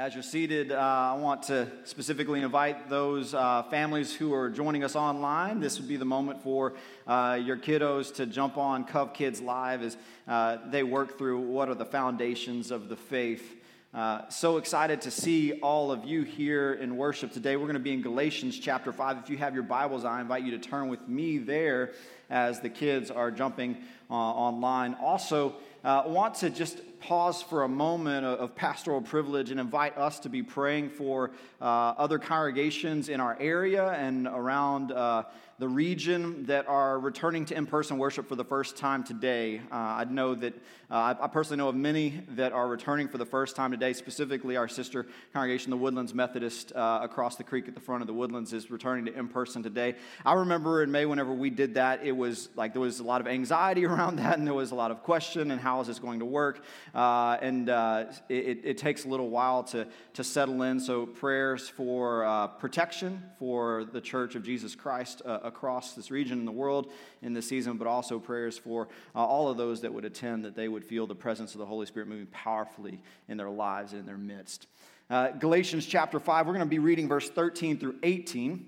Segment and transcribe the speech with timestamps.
[0.00, 4.82] As you're seated, uh, I want to specifically invite those uh, families who are joining
[4.82, 5.60] us online.
[5.60, 6.72] This would be the moment for
[7.06, 11.68] uh, your kiddos to jump on Cov Kids Live as uh, they work through what
[11.68, 13.58] are the foundations of the faith.
[13.92, 17.56] Uh, so excited to see all of you here in worship today.
[17.56, 19.18] We're going to be in Galatians chapter 5.
[19.18, 21.92] If you have your Bibles, I invite you to turn with me there
[22.30, 23.76] as the kids are jumping
[24.10, 24.94] uh, online.
[24.94, 30.20] Also, uh, want to just pause for a moment of pastoral privilege and invite us
[30.20, 31.30] to be praying for
[31.60, 35.24] uh, other congregations in our area and around uh,
[35.60, 39.60] the region that are returning to in person worship for the first time today.
[39.70, 40.54] Uh, I know that
[40.90, 44.56] uh, I personally know of many that are returning for the first time today, specifically
[44.56, 48.14] our sister congregation, the Woodlands Methodist, uh, across the creek at the front of the
[48.14, 49.96] Woodlands, is returning to in person today.
[50.24, 53.20] I remember in May, whenever we did that, it was like there was a lot
[53.20, 55.98] of anxiety around that, and there was a lot of question and how is this
[55.98, 56.64] going to work?
[56.94, 60.80] Uh, and uh, it, it, takes a little while to, to settle in.
[60.80, 66.38] So, prayers for uh, protection for the Church of Jesus Christ uh, across this region
[66.38, 66.90] in the world
[67.22, 70.56] in this season, but also prayers for uh, all of those that would attend that
[70.56, 74.00] they would feel the presence of the Holy Spirit moving powerfully in their lives and
[74.00, 74.66] in their midst.
[75.08, 78.66] Uh, Galatians chapter 5, we're going to be reading verse 13 through 18.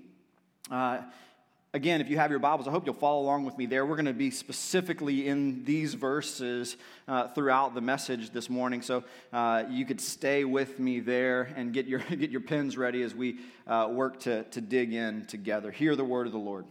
[1.75, 3.83] Again, if you have your Bibles, I hope you'll follow along with me there.
[3.83, 9.03] We're going to be specifically in these verses uh, throughout the message this morning, so
[9.31, 13.15] uh, you could stay with me there and get your, get your pens ready as
[13.15, 15.71] we uh, work to, to dig in together.
[15.71, 16.65] Hear the word of the Lord.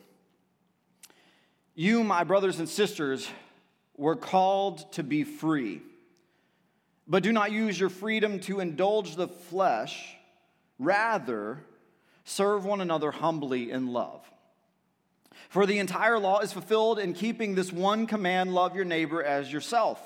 [1.74, 3.28] You, my brothers and sisters,
[3.96, 5.82] were called to be free,
[7.08, 10.14] but do not use your freedom to indulge the flesh.
[10.78, 11.58] Rather,
[12.22, 14.31] serve one another humbly in love.
[15.52, 19.52] For the entire law is fulfilled in keeping this one command love your neighbor as
[19.52, 20.00] yourself.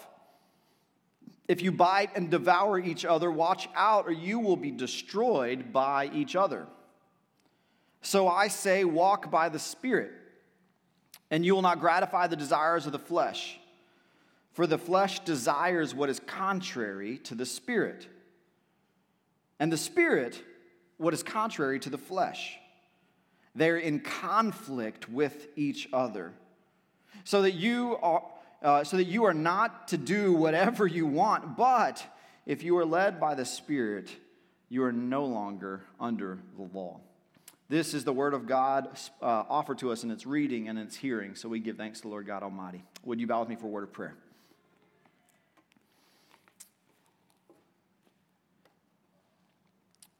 [1.47, 6.11] If you bite and devour each other, watch out, or you will be destroyed by
[6.13, 6.67] each other.
[8.03, 10.11] So I say, walk by the Spirit
[11.31, 13.61] and you will not gratify the desires of the flesh.
[14.53, 18.09] For the flesh desires what is contrary to the Spirit,
[19.61, 20.43] and the Spirit
[20.97, 22.59] what is contrary to the flesh.
[23.57, 26.33] They're in conflict with each other.
[27.25, 28.23] So that you are,
[28.63, 32.05] uh, so that you are not to do whatever you want, but
[32.45, 34.11] if you are led by the Spirit,
[34.69, 37.01] you are no longer under the law.
[37.69, 40.95] This is the word of God uh, offered to us in its reading and its
[40.95, 41.35] hearing.
[41.35, 42.85] So we give thanks to the Lord God Almighty.
[43.05, 44.15] Would you bow with me for a word of prayer?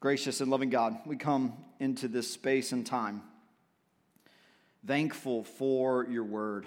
[0.07, 1.51] Gracious and loving God, we come
[1.81, 3.21] into this space and time
[4.85, 6.65] thankful for your word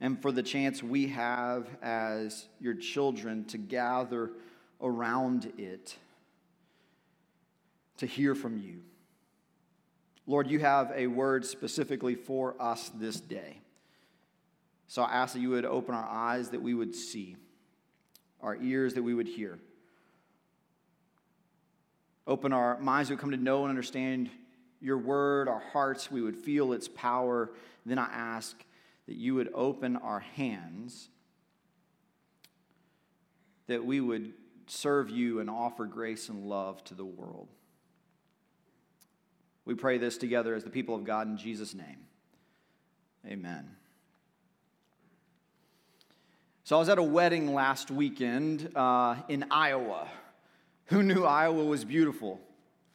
[0.00, 4.30] and for the chance we have as your children to gather
[4.80, 5.98] around it
[7.98, 8.80] to hear from you.
[10.26, 13.60] Lord, you have a word specifically for us this day.
[14.86, 17.36] So I ask that you would open our eyes that we would see,
[18.40, 19.58] our ears that we would hear.
[22.28, 24.28] Open our minds we would come to know and understand
[24.80, 27.50] your word, our hearts, we would feel its power.
[27.86, 28.54] Then I ask
[29.06, 31.08] that you would open our hands,
[33.66, 34.34] that we would
[34.66, 37.48] serve you and offer grace and love to the world.
[39.64, 42.06] We pray this together as the people of God in Jesus' name.
[43.26, 43.70] Amen.
[46.64, 50.08] So I was at a wedding last weekend uh, in Iowa.
[50.88, 52.40] Who knew Iowa was beautiful?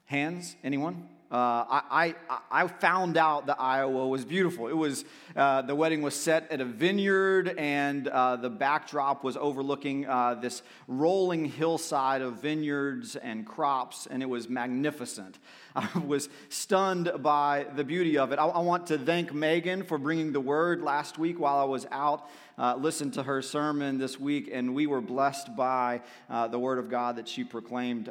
[0.05, 0.55] Hands?
[0.63, 1.09] Anyone?
[1.33, 4.67] Uh, I, I, I, found out that Iowa was beautiful.
[4.67, 5.03] It was,
[5.35, 10.35] uh, the wedding was set at a vineyard, and uh, the backdrop was overlooking uh,
[10.35, 15.39] this rolling hillside of vineyards and crops, and it was magnificent.
[15.75, 18.37] I was stunned by the beauty of it.
[18.37, 21.87] I, I want to thank Megan for bringing the word last week while I was
[21.89, 22.29] out.
[22.59, 26.77] Uh, listened to her sermon this week, and we were blessed by uh, the word
[26.77, 28.07] of God that she proclaimed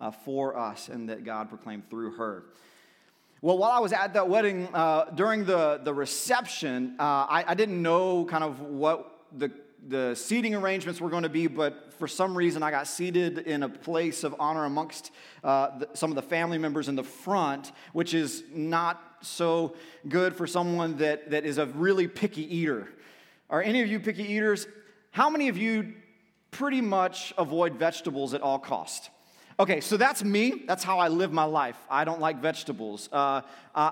[0.00, 2.44] uh, for us and that God proclaimed through her.
[3.42, 7.54] Well, while I was at that wedding, uh, during the, the reception, uh, I, I,
[7.54, 9.50] didn't know kind of what the,
[9.88, 13.62] the seating arrangements were going to be, but for some reason I got seated in
[13.62, 15.10] a place of honor amongst
[15.42, 19.74] uh, the, some of the family members in the front, which is not so
[20.06, 22.88] good for someone that, that is a really picky eater.
[23.48, 24.66] Are any of you picky eaters?
[25.12, 25.94] How many of you
[26.50, 29.08] pretty much avoid vegetables at all cost?
[29.60, 30.62] Okay, so that's me.
[30.66, 31.76] That's how I live my life.
[31.90, 33.10] I don't like vegetables.
[33.12, 33.42] Uh,
[33.74, 33.90] uh,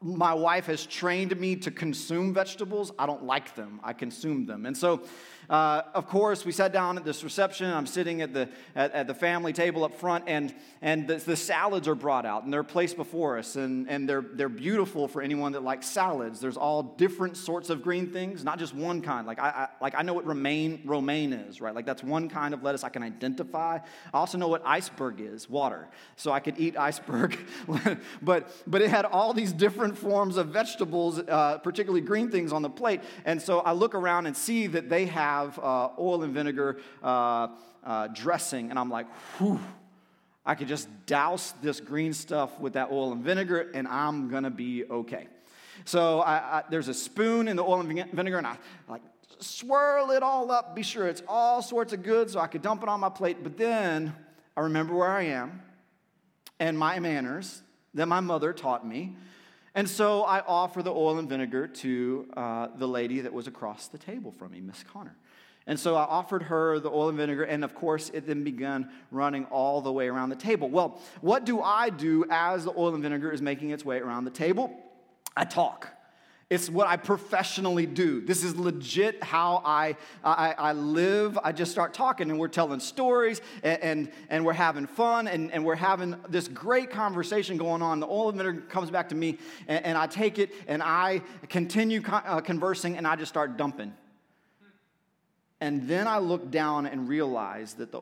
[0.00, 2.92] my wife has trained me to consume vegetables.
[2.96, 4.66] I don't like them, I consume them.
[4.66, 5.02] And so
[5.50, 7.68] uh, of course, we sat down at this reception.
[7.68, 11.34] I'm sitting at the, at, at the family table up front, and, and the, the,
[11.34, 15.20] salads are brought out, and they're placed before us, and, and they're, they're beautiful for
[15.20, 16.38] anyone that likes salads.
[16.38, 19.26] There's all different sorts of green things, not just one kind.
[19.26, 21.74] Like I, I like I know what romaine, romaine is, right?
[21.74, 23.78] Like that's one kind of lettuce I can identify.
[24.14, 25.88] I also know what iceberg is, water.
[26.14, 27.36] So I could eat iceberg.
[28.22, 32.62] but, but it had all these different forms of vegetables, uh, particularly green things on
[32.62, 33.00] the plate.
[33.24, 37.48] And so I look around and see that they have uh, oil and vinegar uh,
[37.84, 39.06] uh, dressing, and I'm like,
[39.38, 39.60] whew.
[40.44, 44.50] I could just douse this green stuff with that oil and vinegar, and I'm gonna
[44.50, 45.28] be okay.
[45.84, 48.56] So I, I, there's a spoon in the oil and vinegar, and I
[48.88, 49.02] like
[49.38, 52.82] swirl it all up, be sure it's all sorts of good, so I could dump
[52.82, 53.42] it on my plate.
[53.42, 54.14] But then
[54.56, 55.62] I remember where I am
[56.58, 57.62] and my manners
[57.94, 59.16] that my mother taught me.
[59.74, 63.88] And so I offer the oil and vinegar to uh, the lady that was across
[63.88, 65.16] the table from me, Miss Connor.
[65.70, 68.90] And so I offered her the oil and vinegar, and of course, it then began
[69.12, 70.68] running all the way around the table.
[70.68, 74.24] Well, what do I do as the oil and vinegar is making its way around
[74.24, 74.76] the table?
[75.36, 75.86] I talk.
[76.50, 78.20] It's what I professionally do.
[78.20, 79.94] This is legit how I,
[80.24, 81.38] I, I live.
[81.40, 85.52] I just start talking and we're telling stories and, and, and, we're having fun and,
[85.52, 88.00] and we're having this great conversation going on.
[88.00, 89.38] The oil and vinegar comes back to me
[89.68, 93.56] and, and I take it and I continue con- uh, conversing and I just start
[93.56, 93.94] dumping.
[95.60, 98.00] And then I look down and realize that the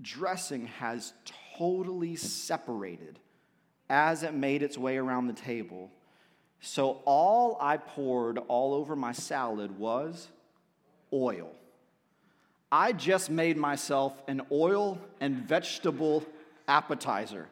[0.00, 1.12] dressing has
[1.56, 3.18] totally separated
[3.90, 5.90] as it made its way around the table
[6.64, 10.28] so all I poured all over my salad was
[11.12, 11.50] oil.
[12.72, 16.24] I just made myself an oil and vegetable
[16.66, 17.48] appetizer.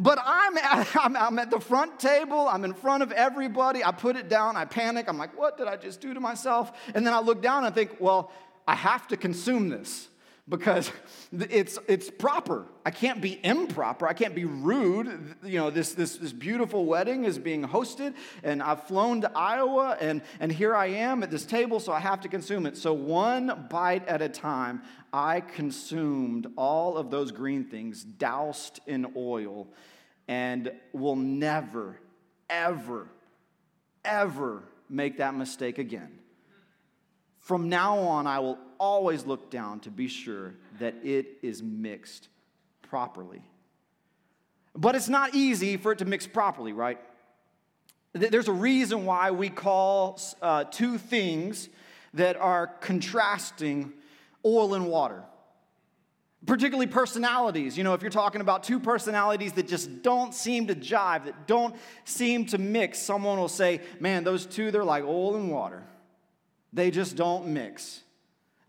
[0.00, 3.84] But I'm at, I'm, I'm at the front table, I'm in front of everybody.
[3.84, 5.06] I put it down, I panic.
[5.08, 6.72] I'm like, what did I just do to myself?
[6.94, 8.32] And then I look down and think, well,
[8.66, 10.08] I have to consume this
[10.50, 10.90] because
[11.32, 12.66] it's, it's proper.
[12.84, 14.06] I can't be improper.
[14.06, 15.36] I can't be rude.
[15.42, 19.96] You know, this, this, this beautiful wedding is being hosted, and I've flown to Iowa,
[20.00, 22.76] and, and here I am at this table, so I have to consume it.
[22.76, 24.82] So, one bite at a time,
[25.12, 29.68] I consumed all of those green things doused in oil,
[30.26, 32.00] and will never,
[32.50, 33.08] ever,
[34.04, 36.18] ever make that mistake again.
[37.38, 42.28] From now on, I will always look down to be sure that it is mixed
[42.82, 43.42] properly.
[44.74, 46.98] But it's not easy for it to mix properly, right?
[48.12, 51.68] There's a reason why we call uh, two things
[52.14, 53.92] that are contrasting
[54.44, 55.22] oil and water.
[56.46, 57.76] Particularly personalities.
[57.76, 61.46] You know, if you're talking about two personalities that just don't seem to jive, that
[61.46, 65.84] don't seem to mix, someone will say, man, those two, they're like oil and water.
[66.72, 68.02] They just don't mix,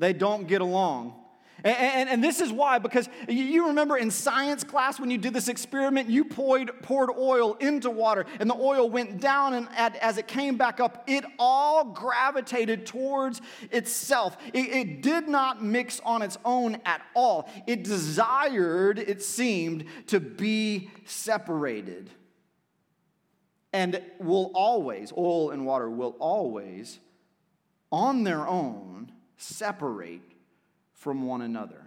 [0.02, 1.14] they don't get along.
[1.64, 5.32] And, and, and, this is why, because you remember in science class when you did
[5.32, 10.18] this experiment, you poured, poured oil into water, and the oil went down, and as
[10.18, 14.38] it came back up, it all gravitated towards itself.
[14.54, 17.48] It, it did not mix on its own at all.
[17.68, 22.10] It desired, it seemed, to be separated.
[23.72, 26.98] And will always, oil and water will always
[27.92, 29.12] on their own
[29.42, 30.22] separate
[30.94, 31.82] from one another.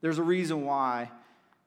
[0.00, 1.10] There's a reason why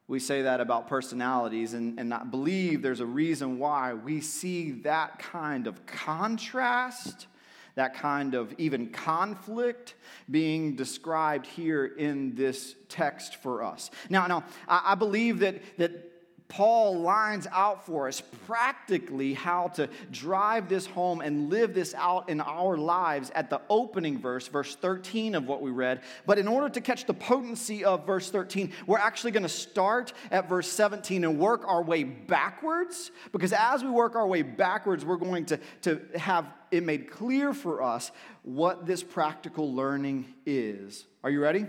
[0.07, 4.71] we say that about personalities, and, and I believe there's a reason why we see
[4.81, 7.27] that kind of contrast,
[7.75, 9.95] that kind of even conflict
[10.29, 13.91] being described here in this text for us.
[14.09, 16.12] Now, now I, I believe that, that
[16.53, 22.29] Paul lines out for us practically how to drive this home and live this out
[22.29, 26.03] in our lives at the opening verse, verse 13 of what we read.
[26.27, 30.13] But in order to catch the potency of verse 13, we're actually going to start
[30.29, 33.09] at verse 17 and work our way backwards.
[33.31, 37.55] Because as we work our way backwards, we're going to, to have it made clear
[37.55, 38.11] for us
[38.43, 41.07] what this practical learning is.
[41.23, 41.65] Are you ready?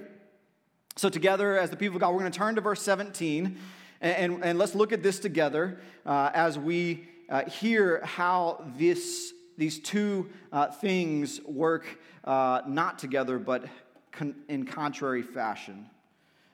[0.96, 3.58] So, together, as the people of God, we're going to turn to verse 17.
[4.04, 9.32] And, and, and let's look at this together uh, as we uh, hear how this,
[9.56, 11.86] these two uh, things work
[12.22, 13.64] uh, not together, but
[14.12, 15.86] con- in contrary fashion.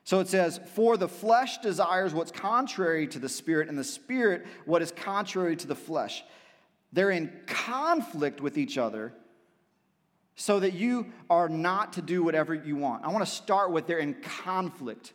[0.04, 4.46] So it says, For the flesh desires what's contrary to the spirit, and the spirit
[4.64, 6.22] what is contrary to the flesh.
[6.92, 9.12] They're in conflict with each other
[10.36, 13.04] so that you are not to do whatever you want.
[13.04, 15.14] I want to start with they're in conflict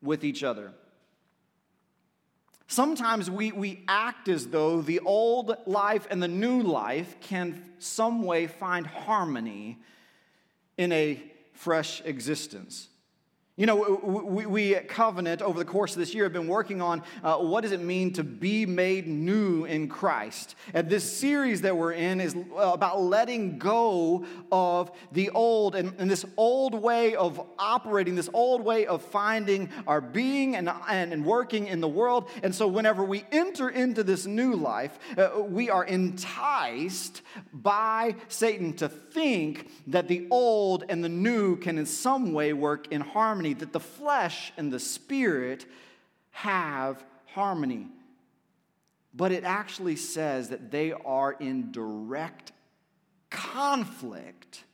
[0.00, 0.72] with each other.
[2.70, 8.22] Sometimes we, we act as though the old life and the new life can some
[8.22, 9.78] way find harmony
[10.76, 11.22] in a
[11.54, 12.88] fresh existence.
[13.58, 16.80] You know, we, we, at Covenant over the course of this year have been working
[16.80, 20.54] on uh, what does it mean to be made new in Christ.
[20.72, 25.92] And this series that we're in is uh, about letting go of the old and,
[25.98, 31.12] and this old way of operating, this old way of finding our being and, and,
[31.12, 32.30] and working in the world.
[32.44, 37.22] And so, whenever we enter into this new life, uh, we are enticed
[37.52, 42.92] by Satan to think that the old and the new can in some way work
[42.92, 45.66] in harmony harmony, that the flesh and the spirit
[46.30, 47.88] have harmony.
[49.14, 52.52] But it actually says that they are in direct
[53.30, 54.64] conflict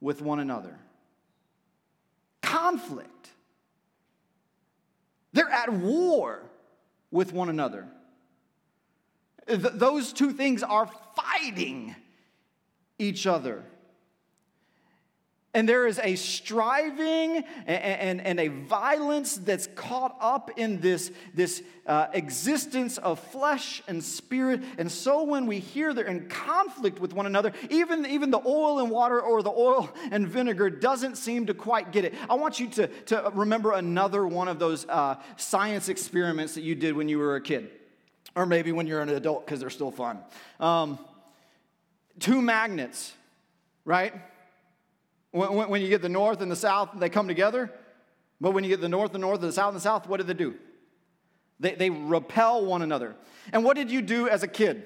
[0.00, 0.78] with one another.
[2.42, 3.30] Conflict.
[5.32, 6.42] They're at war
[7.10, 7.86] with one another.
[9.46, 11.94] Th- those two things are fighting
[12.98, 13.64] each other.
[15.54, 21.12] And there is a striving and, and, and, a violence that's caught up in this,
[21.34, 24.62] this uh, existence of flesh and spirit.
[24.78, 28.78] And so when we hear they're in conflict with one another, even, even the oil
[28.78, 32.14] and water or the oil and vinegar doesn't seem to quite get it.
[32.30, 36.74] I want you to, to remember another one of those uh, science experiments that you
[36.74, 37.68] did when you were a kid,
[38.34, 40.18] or maybe when you're an adult because they're still fun.
[40.60, 40.98] Um,
[42.20, 43.12] two magnets,
[43.84, 44.14] right?
[45.32, 47.72] When, when you get the north and the south, they come together.
[48.40, 50.18] But when you get the north, the north, and the south, and the south, what
[50.18, 50.54] do they do?
[51.60, 53.14] They, they repel one another.
[53.52, 54.84] And what did you do as a kid?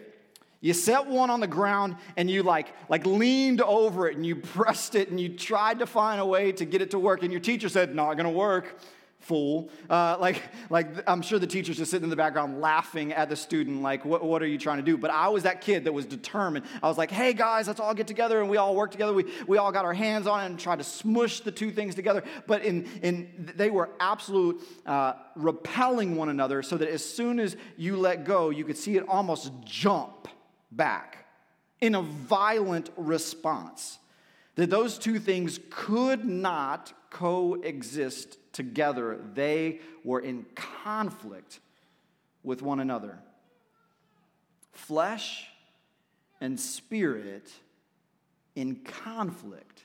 [0.61, 4.37] You set one on the ground and you like, like leaned over it and you
[4.55, 7.23] pressed it and you tried to find a way to get it to work.
[7.23, 8.79] And your teacher said, Not gonna work
[9.26, 9.68] fool.
[9.90, 13.37] Uh, like, like I'm sure the teacher's just sitting in the background laughing at the
[13.37, 14.97] student, like, what, what are you trying to do?
[14.97, 16.64] But I was that kid that was determined.
[16.83, 19.12] I was like, hey guys, let's all get together and we all work together.
[19.12, 21.95] We, we all got our hands on it and tried to smush the two things
[21.95, 22.23] together.
[22.47, 27.56] But in, in, they were absolute uh, repelling one another so that as soon as
[27.76, 30.28] you let go, you could see it almost jump
[30.71, 31.26] back
[31.80, 33.99] in a violent response.
[34.54, 41.61] That those two things could not coexist together, they were in conflict
[42.43, 43.19] with one another.
[44.73, 45.47] Flesh
[46.41, 47.51] and spirit
[48.55, 49.85] in conflict.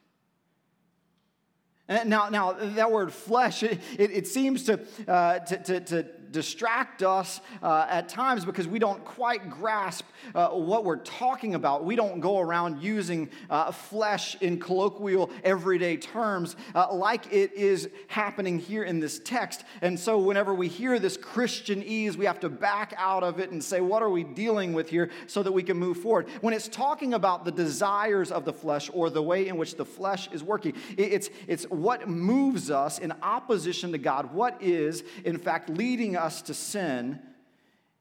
[1.87, 7.03] Now, now that word flesh, it, it, it seems to, uh, to, to, to distract
[7.03, 11.83] us uh, at times because we don't quite grasp uh, what we're talking about.
[11.83, 17.89] We don't go around using uh, flesh in colloquial, everyday terms uh, like it is
[18.07, 19.63] happening here in this text.
[19.81, 23.63] And so, whenever we hear this Christianese, we have to back out of it and
[23.63, 26.27] say, what are we dealing with here so that we can move forward?
[26.41, 29.85] When it's talking about the desires of the flesh or the way in which the
[29.85, 35.37] flesh is working, it's, it's what moves us in opposition to God, what is, in
[35.37, 37.19] fact, leading us to sin.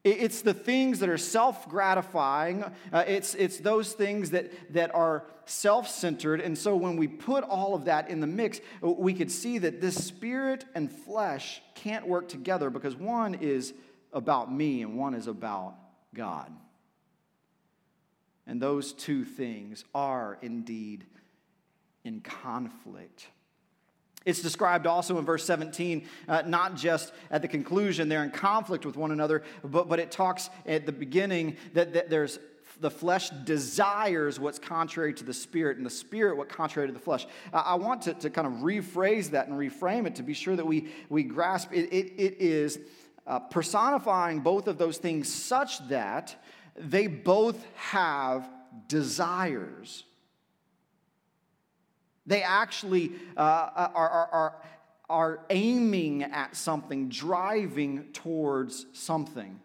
[0.03, 2.63] It's the things that are self gratifying.
[2.91, 6.41] Uh, it's, it's those things that, that are self centered.
[6.41, 9.79] And so when we put all of that in the mix, we could see that
[9.79, 13.73] this spirit and flesh can't work together because one is
[14.11, 15.75] about me and one is about
[16.15, 16.51] God.
[18.47, 21.05] And those two things are indeed
[22.03, 23.27] in conflict.
[24.25, 28.85] It's described also in verse 17, uh, not just at the conclusion, they're in conflict
[28.85, 32.37] with one another, but, but it talks at the beginning that, that there's
[32.79, 36.99] the flesh desires what's contrary to the spirit, and the spirit what contrary to the
[36.99, 37.27] flesh.
[37.53, 40.65] I want to, to kind of rephrase that and reframe it to be sure that
[40.65, 41.91] we, we grasp it.
[41.93, 42.79] It, it is
[43.27, 46.35] uh, personifying both of those things such that
[46.75, 48.49] they both have
[48.87, 50.03] desires.
[52.25, 54.55] They actually uh, are, are, are,
[55.09, 59.59] are aiming at something, driving towards something.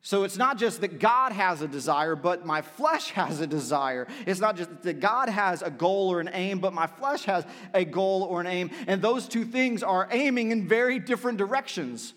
[0.00, 4.06] So it's not just that God has a desire, but my flesh has a desire.
[4.26, 7.44] It's not just that God has a goal or an aim, but my flesh has
[7.74, 8.70] a goal or an aim.
[8.86, 12.14] And those two things are aiming in very different directions.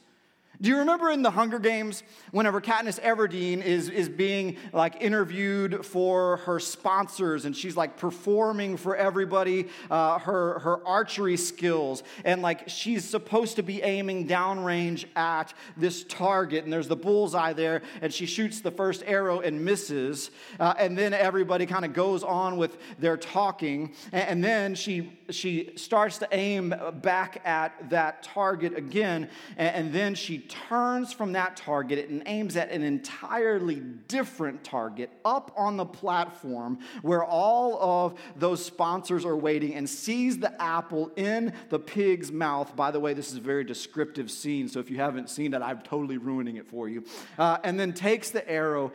[0.62, 5.84] Do you remember in the Hunger Games, whenever Katniss Everdeen is, is being like interviewed
[5.84, 12.44] for her sponsors and she's like performing for everybody uh, her, her archery skills and
[12.44, 17.82] like she's supposed to be aiming downrange at this target and there's the bullseye there
[18.04, 22.24] and she shoots the first arrow and misses uh, and then everybody kind of goes
[22.24, 28.22] on with their talking and, and then she, she starts to aim back at that
[28.22, 29.28] target again
[29.58, 33.76] and, and then she turns from that target and aims at an entirely
[34.08, 40.38] different target up on the platform where all of those sponsors are waiting and sees
[40.38, 42.76] the apple in the pig's mouth.
[42.76, 45.62] By the way, this is a very descriptive scene, so if you haven't seen it,
[45.62, 47.06] I'm totally ruining it for you.
[47.40, 48.92] Uh, and then takes the arrow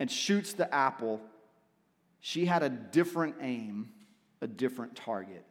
[0.00, 1.20] and shoots the apple.
[2.20, 3.90] She had a different aim,
[4.40, 5.44] a different target.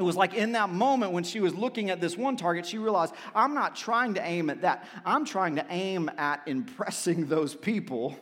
[0.00, 2.78] It was like in that moment when she was looking at this one target, she
[2.78, 4.88] realized, I'm not trying to aim at that.
[5.04, 8.16] I'm trying to aim at impressing those people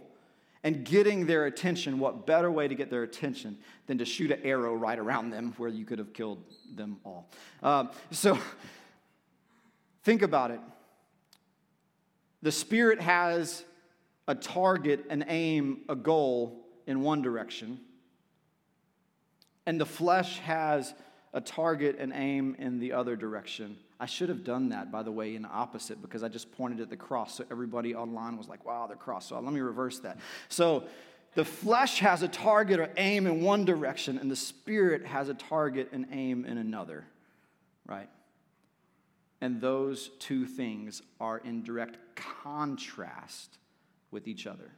[0.65, 2.01] and getting their attention.
[2.01, 5.55] What better way to get their attention than to shoot an arrow right around them
[5.57, 6.43] where you could have killed
[6.75, 7.31] them all?
[7.63, 8.37] Um, so
[10.03, 10.61] think about it.
[12.43, 13.63] The Spirit has
[14.27, 17.79] a target, an aim, a goal in one direction,
[19.65, 20.93] and the flesh has
[21.33, 23.77] a target and aim in the other direction.
[24.01, 26.91] I should have done that, by the way, in opposite because I just pointed at
[26.91, 27.37] the cross.
[27.37, 29.29] So everybody online was like, wow, they're cross.
[29.29, 30.19] So let me reverse that.
[30.49, 30.85] So
[31.35, 35.35] the flesh has a target or aim in one direction, and the spirit has a
[35.35, 37.05] target and aim in another,
[37.87, 38.09] right?
[39.41, 43.59] And those two things are in direct contrast
[44.11, 44.73] with each other.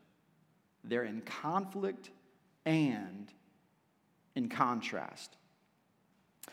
[0.84, 2.10] They're in conflict
[2.66, 3.32] and
[4.34, 5.36] in contrast.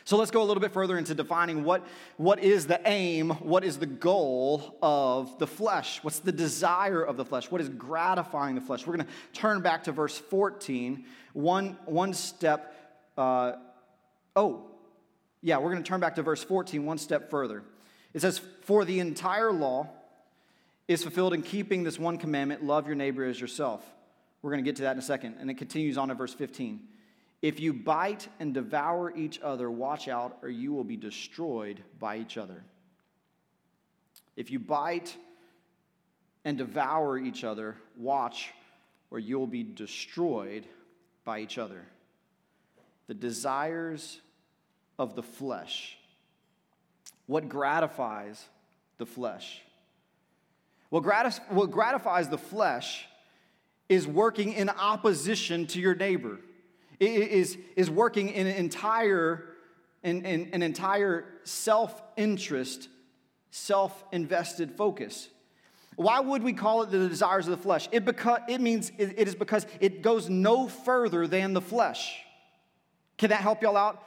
[0.07, 3.65] So let's go a little bit further into defining what, what is the aim, what
[3.65, 8.55] is the goal of the flesh, what's the desire of the flesh, what is gratifying
[8.55, 8.87] the flesh.
[8.87, 11.03] We're going to turn back to verse 14,
[11.33, 12.73] one, one step.
[13.17, 13.57] Uh,
[14.37, 14.67] oh,
[15.41, 17.63] yeah, we're going to turn back to verse 14, one step further.
[18.13, 19.89] It says, For the entire law
[20.87, 23.83] is fulfilled in keeping this one commandment love your neighbor as yourself.
[24.41, 25.35] We're going to get to that in a second.
[25.39, 26.79] And it continues on to verse 15.
[27.41, 32.17] If you bite and devour each other, watch out, or you will be destroyed by
[32.17, 32.63] each other.
[34.35, 35.15] If you bite
[36.43, 38.53] and devour each other, watch,
[39.11, 40.65] or you'll be destroyed
[41.25, 41.85] by each other.
[43.07, 44.19] The desires
[44.97, 45.97] of the flesh.
[47.27, 48.43] What gratifies
[48.97, 49.61] the flesh?
[50.89, 53.05] What, gratis- what gratifies the flesh
[53.89, 56.39] is working in opposition to your neighbor
[56.99, 59.43] is, is working in an entire,
[60.03, 62.89] in, in, an entire self-interest,
[63.51, 65.29] self-invested focus.
[65.95, 67.89] Why would we call it the desires of the flesh?
[67.91, 72.19] It, because, it means it, it is because it goes no further than the flesh.
[73.17, 74.03] Can that help y'all out?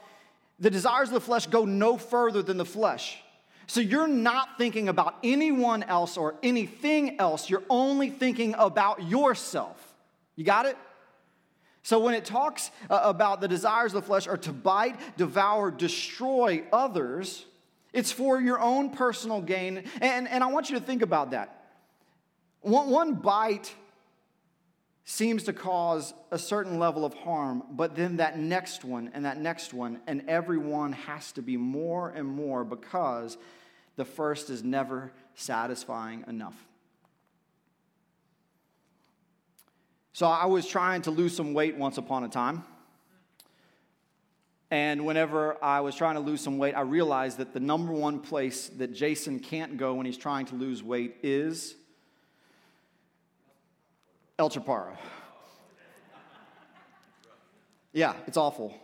[0.59, 3.21] The desires of the flesh go no further than the flesh.
[3.67, 7.49] So you're not thinking about anyone else or anything else.
[7.49, 9.77] You're only thinking about yourself.
[10.35, 10.77] You got it?
[11.83, 15.71] So, when it talks uh, about the desires of the flesh are to bite, devour,
[15.71, 17.45] destroy others,
[17.91, 19.83] it's for your own personal gain.
[19.99, 21.73] And, and I want you to think about that.
[22.61, 23.73] One, one bite
[25.03, 29.39] seems to cause a certain level of harm, but then that next one and that
[29.39, 33.37] next one and every one has to be more and more because
[33.95, 36.55] the first is never satisfying enough.
[40.21, 42.63] So I was trying to lose some weight once upon a time.
[44.69, 48.19] And whenever I was trying to lose some weight, I realized that the number one
[48.19, 51.73] place that Jason can't go when he's trying to lose weight is
[54.37, 54.95] El Chaparro.
[57.91, 58.75] Yeah, it's awful.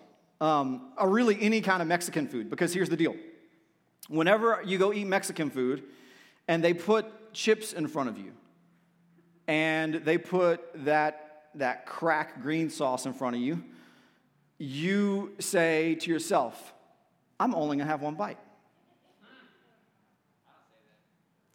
[0.41, 3.15] Um, or really any kind of Mexican food, because here's the deal.
[4.07, 5.83] Whenever you go eat Mexican food
[6.47, 8.31] and they put chips in front of you,
[9.47, 11.25] and they put that,
[11.57, 13.63] that crack green sauce in front of you,
[14.57, 16.73] you say to yourself,
[17.39, 18.39] I'm only gonna have one bite.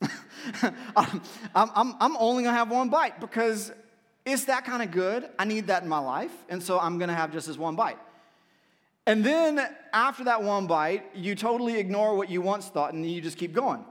[0.96, 1.20] I'm,
[1.54, 3.72] I'm, I'm only gonna have one bite because
[4.24, 5.28] it's that kind of good.
[5.38, 7.98] I need that in my life, and so I'm gonna have just this one bite.
[9.06, 9.60] And then
[9.92, 13.52] after that one bite, you totally ignore what you once thought and you just keep
[13.52, 13.84] going.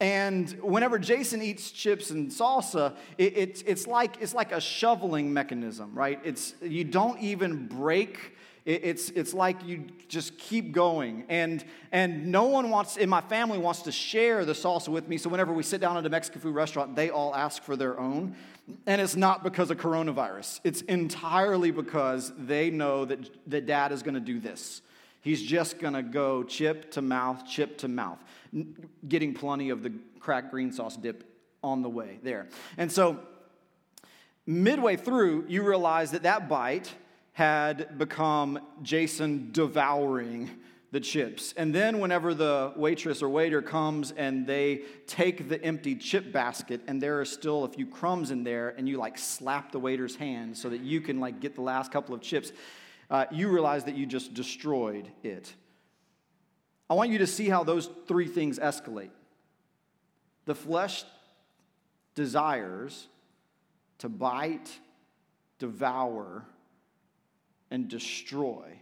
[0.00, 5.32] And whenever Jason eats chips and salsa, it, it's, it's, like, it's like a shoveling
[5.32, 6.18] mechanism, right?
[6.24, 8.34] It's, you don't even break.
[8.64, 11.26] It, it's, it's like you just keep going.
[11.28, 15.18] And, and no one wants, in my family, wants to share the salsa with me.
[15.18, 18.00] So whenever we sit down at a Mexican food restaurant, they all ask for their
[18.00, 18.36] own.
[18.86, 24.02] And it's not because of coronavirus, it's entirely because they know that, that dad is
[24.02, 24.80] going to do this.
[25.22, 28.18] He's just going to go chip to mouth, chip to mouth,
[29.08, 31.24] getting plenty of the cracked green sauce dip
[31.62, 32.48] on the way there.
[32.76, 33.20] And so,
[34.46, 36.92] midway through, you realize that that bite
[37.32, 40.50] had become Jason devouring
[40.92, 41.54] the chips.
[41.56, 46.80] And then, whenever the waitress or waiter comes and they take the empty chip basket
[46.88, 50.16] and there are still a few crumbs in there, and you like slap the waiter's
[50.16, 52.52] hand so that you can like get the last couple of chips,
[53.10, 55.54] uh, you realize that you just destroyed it.
[56.90, 59.12] I want you to see how those three things escalate.
[60.46, 61.04] The flesh
[62.16, 63.06] desires
[63.98, 64.76] to bite,
[65.60, 66.44] devour,
[67.70, 68.80] and destroy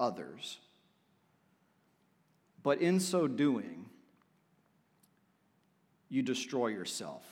[0.00, 0.58] others.
[2.64, 3.86] But in so doing,
[6.08, 7.24] you destroy yourself.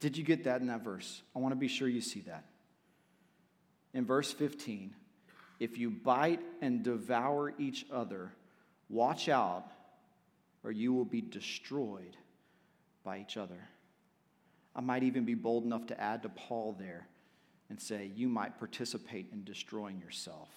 [0.00, 1.22] Did you get that in that verse?
[1.36, 2.44] I want to be sure you see that.
[3.94, 4.94] In verse 15,
[5.60, 8.32] if you bite and devour each other,
[8.88, 9.70] watch out,
[10.64, 12.16] or you will be destroyed
[13.04, 13.68] by each other.
[14.74, 17.06] I might even be bold enough to add to Paul there
[17.68, 20.48] and say, you might participate in destroying yourself.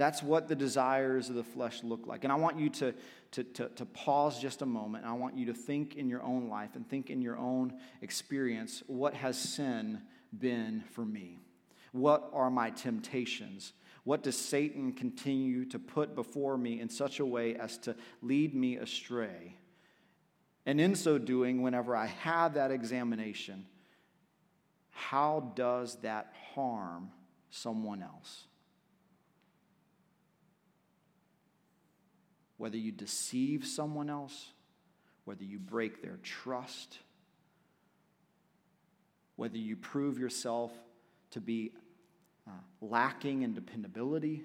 [0.00, 2.24] That's what the desires of the flesh look like.
[2.24, 2.94] And I want you to,
[3.32, 5.04] to, to, to, pause just a moment.
[5.04, 8.82] I want you to think in your own life and think in your own experience
[8.86, 10.00] what has sin
[10.38, 11.40] been for me?
[11.92, 13.74] What are my temptations?
[14.04, 18.54] What does Satan continue to put before me in such a way as to lead
[18.54, 19.58] me astray?
[20.64, 23.66] And in so doing, whenever I have that examination,
[24.88, 27.10] how does that harm
[27.50, 28.46] someone else?
[32.60, 34.48] Whether you deceive someone else,
[35.24, 36.98] whether you break their trust,
[39.36, 40.70] whether you prove yourself
[41.30, 41.72] to be
[42.46, 42.50] uh,
[42.82, 44.42] lacking in dependability,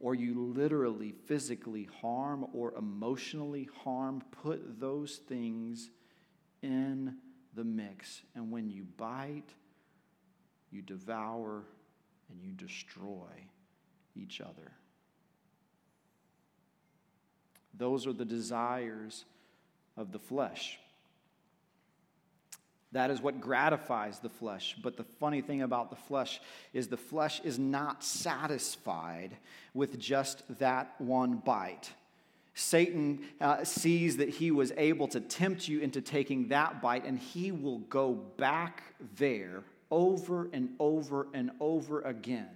[0.00, 5.90] or you literally physically harm or emotionally harm, put those things
[6.62, 7.14] in
[7.52, 8.22] the mix.
[8.34, 9.52] And when you bite,
[10.70, 11.64] you devour
[12.30, 13.44] and you destroy
[14.18, 14.72] each other.
[17.74, 19.24] Those are the desires
[19.96, 20.78] of the flesh.
[22.92, 24.74] That is what gratifies the flesh.
[24.82, 26.40] But the funny thing about the flesh
[26.72, 29.36] is the flesh is not satisfied
[29.74, 31.92] with just that one bite.
[32.54, 37.18] Satan uh, sees that he was able to tempt you into taking that bite, and
[37.18, 38.82] he will go back
[39.16, 42.48] there over and over and over again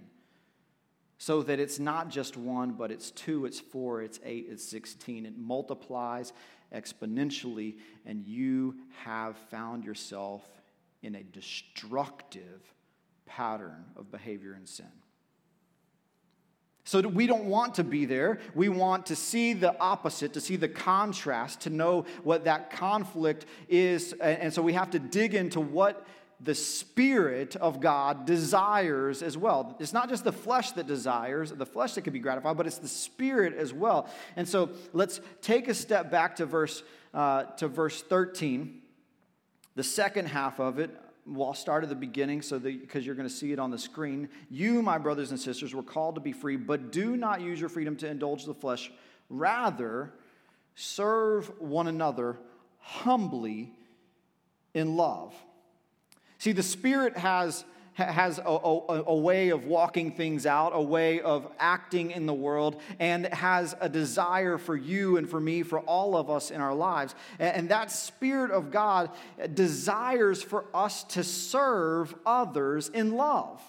[1.17, 5.25] so that it's not just one, but it's two, it's four, it's eight, it's 16.
[5.25, 6.33] It multiplies
[6.73, 10.41] exponentially, and you have found yourself
[11.01, 12.61] in a destructive
[13.25, 14.91] pattern of behavior and sin.
[16.85, 18.39] So we don't want to be there.
[18.53, 23.45] We want to see the opposite, to see the contrast, to know what that conflict
[23.69, 24.13] is.
[24.19, 26.05] And so we have to dig into what
[26.43, 29.75] the Spirit of God desires as well.
[29.79, 32.79] It's not just the flesh that desires, the flesh that can be gratified, but it's
[32.79, 34.09] the Spirit as well.
[34.35, 38.81] And so let's take a step back to verse, uh, to verse 13.
[39.75, 40.91] The second half of it,
[41.25, 43.77] well, I'll start at the beginning so because you're going to see it on the
[43.77, 44.27] screen.
[44.49, 47.69] You, my brothers and sisters, were called to be free, but do not use your
[47.69, 48.91] freedom to indulge the flesh.
[49.29, 50.11] Rather,
[50.75, 52.37] serve one another
[52.79, 53.71] humbly
[54.73, 55.33] in love.
[56.43, 61.21] See, the Spirit has, has a, a, a, way of walking things out, a way
[61.21, 65.79] of acting in the world, and has a desire for you and for me, for
[65.79, 67.15] all of us in our lives.
[67.39, 69.11] And that Spirit of God
[69.53, 73.61] desires for us to serve others in love.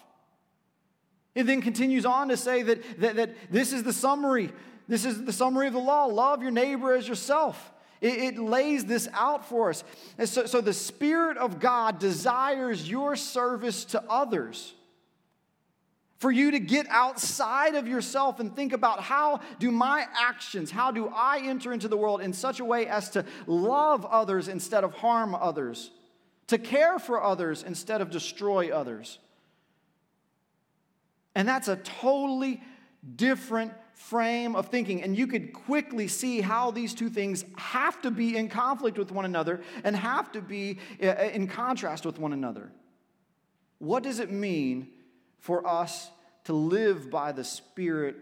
[1.36, 4.50] It then continues on to say that, that, that this is the summary.
[4.88, 7.70] This is the summary of the law love your neighbor as yourself.
[8.04, 9.82] It, it lays this out for us.
[10.18, 14.74] And so, so the Spirit of God desires your service to others
[16.18, 20.90] for you to get outside of yourself and think about how do my actions, how
[20.90, 24.84] do I enter into the world in such a way as to love others instead
[24.84, 25.90] of harm others,
[26.48, 29.18] to care for others instead of destroy others.
[31.34, 32.62] And that's a totally
[33.16, 35.02] different frame of thinking.
[35.02, 39.10] And you could quickly see how these two things have to be in conflict with
[39.10, 42.70] one another and have to be uh, uh, in contrast with one another.
[43.78, 44.88] What does it mean
[45.38, 46.10] for us
[46.44, 48.16] to live by the Spirit?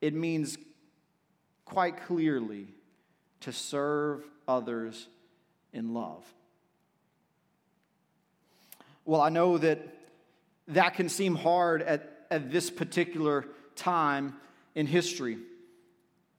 [0.00, 0.56] It means
[1.64, 2.68] quite clearly
[3.40, 5.08] to serve others
[5.72, 6.24] in love.
[9.04, 9.78] Well, I know that
[10.68, 13.46] that can seem hard at, at this particular
[13.78, 14.34] time
[14.74, 15.38] in history.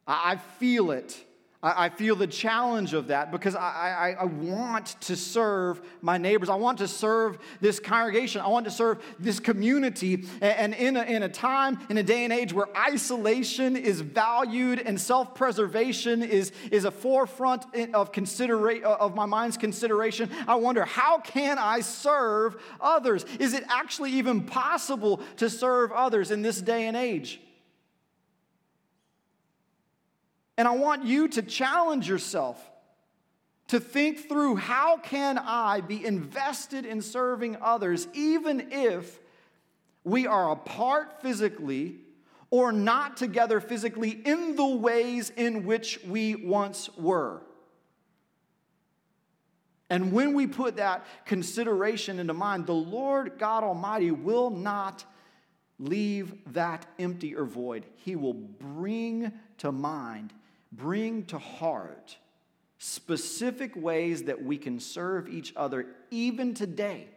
[0.08, 1.17] I feel it.
[1.62, 6.48] I, feel the challenge of that because I, I, I, want to serve my neighbors.
[6.48, 8.39] I want to serve this congregation.
[8.39, 10.24] I want to serve this community.
[10.39, 14.80] And in a, in a time, in a day and age where isolation is valued
[14.80, 20.86] and self preservation is, is a forefront of, considera- of my mind's consideration, I wonder
[20.86, 23.26] how can I serve others?
[23.38, 27.41] Is it actually even possible to serve others in this day and age?
[30.60, 32.62] And I want you to challenge yourself
[33.69, 39.22] to think through how can I be invested in serving others even if
[40.04, 41.95] we are apart physically
[42.50, 47.41] or not together physically in the ways in which we once were.
[49.89, 55.06] And when we put that consideration into mind, the Lord God Almighty will not
[55.80, 57.86] leave that empty or void.
[57.95, 60.34] He will bring to mind
[60.71, 62.17] bring to heart
[62.77, 67.08] specific ways that we can serve each other even today.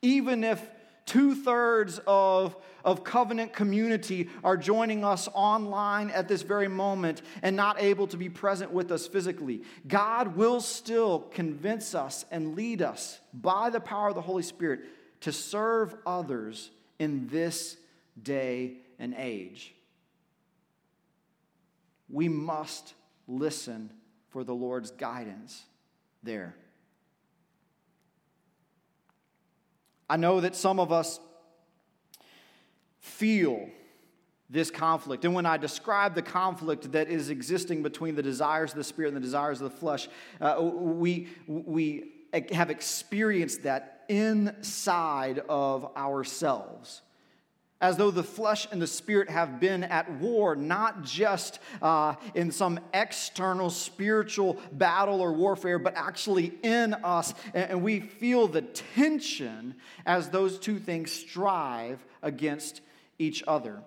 [0.00, 0.62] Even if
[1.06, 7.56] two thirds of, of covenant community are joining us online at this very moment and
[7.56, 12.80] not able to be present with us physically, God will still convince us and lead
[12.80, 14.80] us by the power of the Holy Spirit
[15.22, 17.76] to serve others in this
[18.22, 19.73] day and age
[22.08, 22.94] we must
[23.26, 23.90] listen
[24.28, 25.62] for the Lord's guidance
[26.22, 26.54] there.
[30.08, 31.18] I know that some of us
[33.00, 33.68] feel
[34.50, 35.24] this conflict.
[35.24, 39.08] And when I describe the conflict that is existing between the desires of the spirit
[39.08, 40.08] and the desires of the flesh,
[40.40, 42.12] uh, we, we
[42.52, 47.02] have experienced that inside of ourselves
[47.80, 52.50] as though the flesh and the spirit have been at war, not just uh, in
[52.50, 57.34] some external spiritual battle or warfare, but actually in us.
[57.52, 59.74] And we feel the tension
[60.06, 62.80] as those two things strive against
[63.18, 63.82] each other.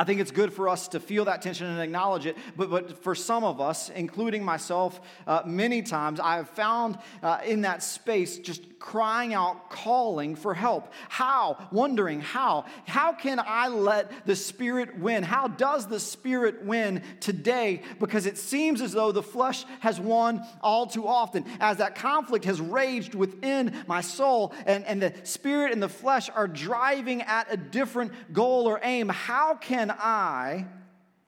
[0.00, 2.34] I think it's good for us to feel that tension and acknowledge it.
[2.56, 7.40] But, but for some of us, including myself, uh, many times I have found uh,
[7.44, 10.90] in that space just crying out, calling for help.
[11.10, 11.68] How?
[11.70, 12.64] Wondering how.
[12.86, 15.22] How can I let the Spirit win?
[15.22, 17.82] How does the Spirit win today?
[17.98, 21.44] Because it seems as though the flesh has won all too often.
[21.60, 26.30] As that conflict has raged within my soul, and, and the Spirit and the flesh
[26.34, 29.10] are driving at a different goal or aim.
[29.10, 30.66] How can I,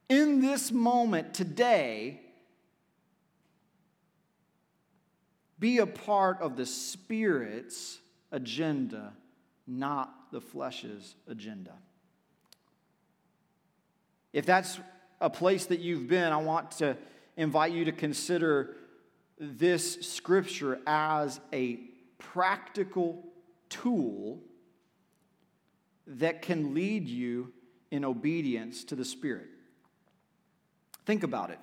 [0.09, 2.21] in this moment today,
[5.59, 9.13] be a part of the Spirit's agenda,
[9.67, 11.75] not the flesh's agenda?
[14.33, 14.81] If that's
[15.21, 16.97] a place that you've been, I want to
[17.37, 18.77] invite you to consider
[19.39, 21.81] this scripture as a
[22.19, 23.25] practical
[23.69, 24.41] tool
[26.07, 27.53] that can lead you
[27.93, 29.47] in obedience to the Spirit.
[31.05, 31.59] Think about it.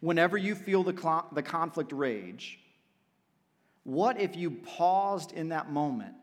[0.00, 2.60] Whenever you feel the, cl- the conflict rage,
[3.84, 6.14] what if you paused in that moment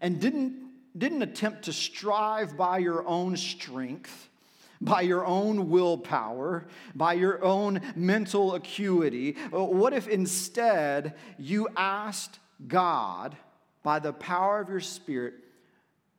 [0.00, 0.56] and didn't,
[0.98, 4.26] didn't attempt to strive by your own strength?
[4.82, 9.36] by your own willpower, by your own mental acuity?
[9.52, 13.36] Uh, what if instead you asked God,
[13.82, 15.34] by the power of your Spirit,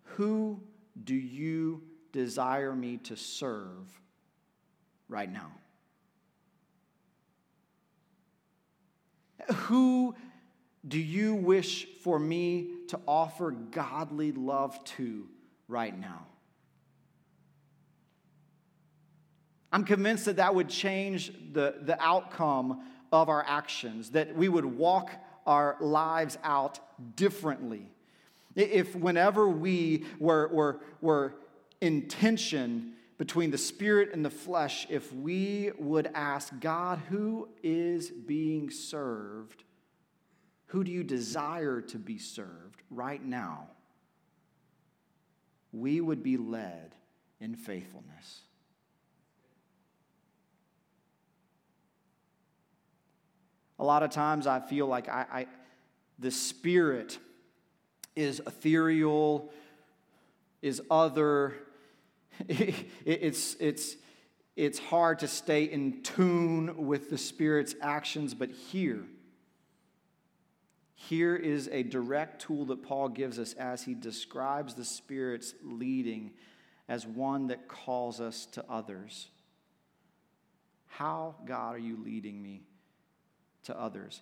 [0.04, 0.62] who
[1.04, 1.82] do you
[2.12, 4.02] desire me to serve
[5.08, 5.52] right now?
[9.54, 10.16] Who
[10.88, 15.28] do you wish for me to offer godly love to
[15.68, 16.26] right now?
[19.72, 24.66] I'm convinced that that would change the, the outcome of our actions, that we would
[24.66, 25.12] walk
[25.46, 26.80] our lives out
[27.16, 27.88] differently.
[28.56, 31.36] If whenever we were, were, were
[31.82, 38.10] in tension between the spirit and the flesh if we would ask God, who is
[38.10, 39.64] being served?
[40.68, 43.68] Who do you desire to be served right now?
[45.74, 46.96] We would be led
[47.40, 48.42] in faithfulness.
[53.80, 55.48] A lot of times I feel like I, I
[56.20, 57.18] the spirit
[58.16, 59.52] is ethereal,
[60.62, 61.56] is other,
[63.06, 63.96] it's, it's,
[64.56, 69.04] it's hard to stay in tune with the Spirit's actions, but here,
[70.96, 76.32] here is a direct tool that Paul gives us as he describes the Spirit's leading
[76.88, 79.30] as one that calls us to others.
[80.88, 82.64] How, God, are you leading me
[83.64, 84.22] to others?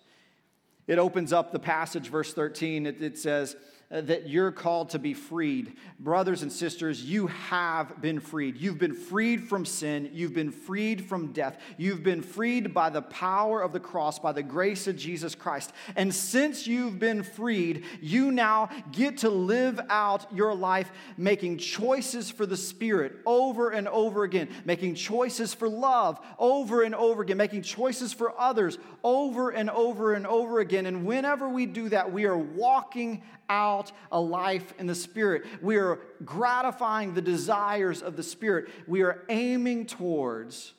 [0.86, 2.86] It opens up the passage, verse 13.
[2.86, 3.56] It, it says,
[3.92, 5.74] Uh, that you're called to be freed.
[5.98, 8.56] Brothers and sisters, you have been freed.
[8.56, 10.10] You've been freed from sin.
[10.12, 11.58] You've been freed from death.
[11.76, 15.72] You've been freed by the power of the cross, by the grace of Jesus Christ.
[15.96, 22.30] And since you've been freed, you now get to live out your life making choices
[22.30, 27.38] for the Spirit over and over again, making choices for love over and over again,
[27.38, 30.86] making choices for others over and over and over again.
[30.86, 33.79] And whenever we do that, we are walking out
[34.10, 35.44] a life in the Spirit.
[35.62, 38.68] We are gratifying the desires of the Spirit.
[38.86, 40.72] We are aiming towards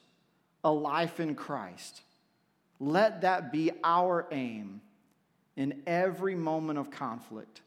[0.64, 2.02] a life in Christ.
[2.80, 4.82] Let that be our aim
[5.56, 7.62] in every moment of conflict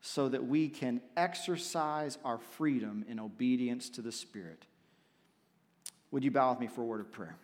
[0.00, 4.64] so that we can exercise our freedom in obedience to the Spirit.
[6.10, 7.36] Would you bow with me for a word of prayer?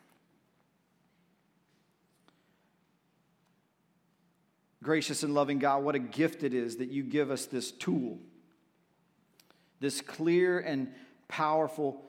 [4.87, 8.21] Gracious and loving God, what a gift it is that you give us this tool,
[9.81, 10.95] this clear and
[11.27, 12.05] powerful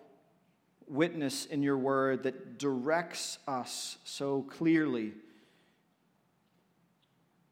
[0.87, 5.13] witness in your word that directs us so clearly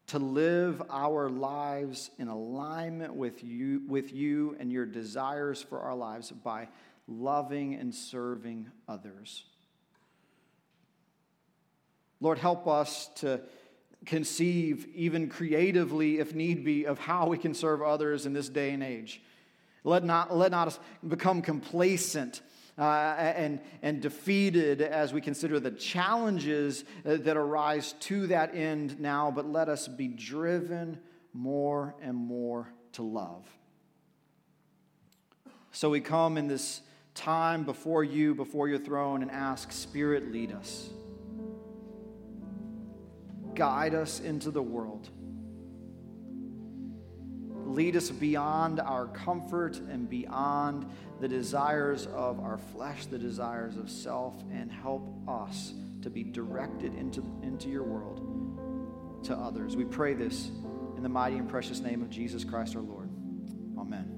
[0.05, 5.95] to live our lives in alignment with you, with you and your desires for our
[5.95, 6.67] lives by
[7.07, 9.45] loving and serving others.
[12.21, 13.41] Lord, help us to
[14.06, 18.72] conceive, even creatively, if need be, of how we can serve others in this day
[18.72, 19.22] and age.
[19.84, 22.41] Let not, let not us become complacent
[22.78, 29.00] uh, and, and defeated as we consider the challenges uh, that arise to that end
[29.00, 31.00] now, but let us be driven
[31.34, 33.48] more and more to love.
[35.72, 36.82] So we come in this
[37.13, 40.89] time before you, before your throne, and ask, Spirit, lead us
[43.56, 45.10] guide us into the world.
[47.65, 50.86] Lead us beyond our comfort and beyond
[51.20, 56.94] the desires of our flesh, the desires of self, and help us to be directed
[56.94, 59.76] into, into your world to others.
[59.76, 60.52] We pray this
[60.96, 63.10] in the mighty and precious name of Jesus Christ our Lord.
[63.78, 64.14] Amen.